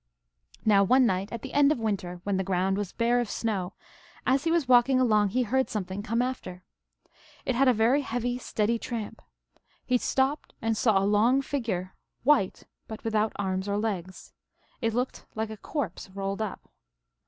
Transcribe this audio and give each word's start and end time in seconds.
44 0.63 0.67
Now, 0.67 0.83
one 0.83 1.05
night 1.05 1.31
at 1.31 1.43
the 1.43 1.53
end 1.53 1.71
of 1.71 1.77
winter, 1.77 2.21
when 2.23 2.37
the 2.37 2.43
ground 2.43 2.75
was 2.75 2.91
bare 2.91 3.19
of 3.19 3.29
snow, 3.29 3.73
as 4.25 4.45
he 4.45 4.51
was 4.51 4.67
walking 4.67 4.99
along 4.99 5.29
he 5.29 5.43
heard 5.43 5.69
something 5.69 6.01
come 6.01 6.23
after. 6.23 6.63
It 7.45 7.53
had 7.53 7.67
a 7.67 7.71
very 7.73 8.01
heavy, 8.01 8.39
steady 8.39 8.79
tramp. 8.79 9.21
He 9.85 9.99
stopped, 9.99 10.55
and 10.59 10.75
saw 10.75 10.97
a 10.97 11.05
long 11.05 11.43
figure, 11.43 11.93
white, 12.23 12.63
but 12.87 13.03
without 13.03 13.31
arms 13.35 13.69
or 13.69 13.77
legs. 13.77 14.33
It 14.81 14.95
looked 14.95 15.27
like 15.35 15.51
a 15.51 15.55
corpse 15.57 16.09
rolled 16.15 16.41
up. 16.41 16.71